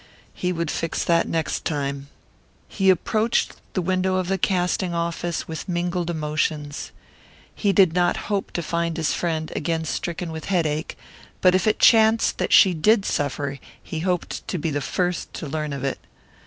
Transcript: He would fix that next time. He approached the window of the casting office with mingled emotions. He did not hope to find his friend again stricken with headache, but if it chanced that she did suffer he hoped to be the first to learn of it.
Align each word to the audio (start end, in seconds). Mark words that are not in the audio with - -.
He 0.33 0.51
would 0.51 0.71
fix 0.71 1.03
that 1.03 1.27
next 1.29 1.63
time. 1.63 2.07
He 2.67 2.89
approached 2.89 3.57
the 3.73 3.83
window 3.83 4.15
of 4.15 4.29
the 4.29 4.39
casting 4.39 4.95
office 4.95 5.47
with 5.47 5.69
mingled 5.69 6.09
emotions. 6.09 6.91
He 7.53 7.71
did 7.71 7.93
not 7.93 8.17
hope 8.31 8.49
to 8.53 8.63
find 8.63 8.97
his 8.97 9.13
friend 9.13 9.51
again 9.55 9.85
stricken 9.85 10.31
with 10.31 10.45
headache, 10.45 10.97
but 11.39 11.53
if 11.53 11.67
it 11.67 11.77
chanced 11.77 12.39
that 12.39 12.51
she 12.51 12.73
did 12.73 13.05
suffer 13.05 13.59
he 13.83 13.99
hoped 13.99 14.47
to 14.47 14.57
be 14.57 14.71
the 14.71 14.81
first 14.81 15.31
to 15.35 15.45
learn 15.45 15.71
of 15.71 15.83
it. 15.83 15.99